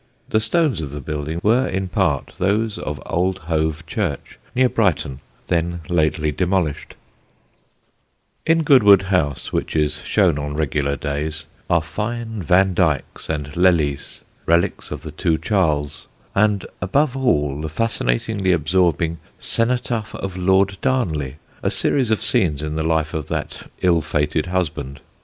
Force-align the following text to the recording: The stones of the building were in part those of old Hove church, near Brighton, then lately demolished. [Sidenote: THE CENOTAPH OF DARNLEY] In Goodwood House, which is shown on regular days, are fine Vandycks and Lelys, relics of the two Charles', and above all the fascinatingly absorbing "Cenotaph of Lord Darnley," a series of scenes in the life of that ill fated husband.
The 0.29 0.39
stones 0.39 0.81
of 0.81 0.89
the 0.89 0.99
building 0.99 1.39
were 1.43 1.67
in 1.67 1.87
part 1.87 2.33
those 2.39 2.79
of 2.79 2.99
old 3.05 3.37
Hove 3.37 3.85
church, 3.85 4.39
near 4.55 4.67
Brighton, 4.67 5.19
then 5.45 5.81
lately 5.91 6.31
demolished. 6.31 6.95
[Sidenote: 8.47 8.47
THE 8.47 8.51
CENOTAPH 8.51 8.61
OF 8.63 8.63
DARNLEY] 8.63 8.63
In 8.63 8.63
Goodwood 8.95 9.01
House, 9.11 9.53
which 9.53 9.75
is 9.75 9.93
shown 9.97 10.39
on 10.39 10.55
regular 10.55 10.95
days, 10.95 11.45
are 11.69 11.83
fine 11.83 12.41
Vandycks 12.41 13.29
and 13.29 13.55
Lelys, 13.55 14.21
relics 14.47 14.89
of 14.89 15.03
the 15.03 15.11
two 15.11 15.37
Charles', 15.37 16.07
and 16.33 16.65
above 16.81 17.15
all 17.15 17.61
the 17.61 17.69
fascinatingly 17.69 18.51
absorbing 18.51 19.19
"Cenotaph 19.39 20.15
of 20.15 20.35
Lord 20.35 20.79
Darnley," 20.81 21.35
a 21.61 21.69
series 21.69 22.09
of 22.09 22.23
scenes 22.23 22.63
in 22.63 22.73
the 22.75 22.83
life 22.83 23.13
of 23.13 23.27
that 23.27 23.69
ill 23.83 24.01
fated 24.01 24.47
husband. 24.47 24.99